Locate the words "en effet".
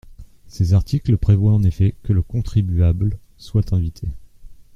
1.53-1.93